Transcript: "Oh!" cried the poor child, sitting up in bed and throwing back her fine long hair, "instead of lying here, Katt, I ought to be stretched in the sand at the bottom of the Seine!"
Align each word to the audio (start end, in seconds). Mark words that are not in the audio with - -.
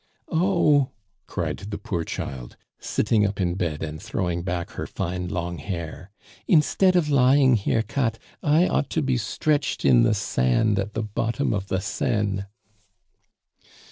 "Oh!" 0.31 0.89
cried 1.27 1.57
the 1.57 1.77
poor 1.77 2.03
child, 2.03 2.57
sitting 2.79 3.23
up 3.23 3.39
in 3.39 3.53
bed 3.53 3.83
and 3.83 4.01
throwing 4.01 4.41
back 4.41 4.71
her 4.71 4.87
fine 4.87 5.27
long 5.27 5.59
hair, 5.59 6.09
"instead 6.47 6.95
of 6.95 7.11
lying 7.11 7.53
here, 7.53 7.83
Katt, 7.83 8.17
I 8.41 8.67
ought 8.67 8.89
to 8.97 9.03
be 9.03 9.17
stretched 9.17 9.85
in 9.85 10.01
the 10.01 10.15
sand 10.15 10.79
at 10.79 10.95
the 10.95 11.03
bottom 11.03 11.53
of 11.53 11.67
the 11.67 11.79
Seine!" 11.81 12.45